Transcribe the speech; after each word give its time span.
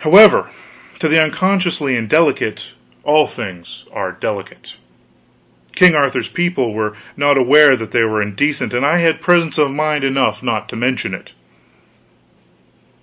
However, 0.00 0.50
to 0.98 1.08
the 1.08 1.18
unconsciously 1.18 1.96
indelicate 1.96 2.72
all 3.04 3.26
things 3.26 3.86
are 3.90 4.12
delicate. 4.12 4.76
King 5.74 5.94
Arthur's 5.94 6.28
people 6.28 6.74
were 6.74 6.94
not 7.16 7.38
aware 7.38 7.74
that 7.74 7.90
they 7.90 8.04
were 8.04 8.20
indecent 8.20 8.74
and 8.74 8.84
I 8.84 8.98
had 8.98 9.22
presence 9.22 9.56
of 9.56 9.70
mind 9.70 10.04
enough 10.04 10.42
not 10.42 10.68
to 10.68 10.76
mention 10.76 11.14
it. 11.14 11.32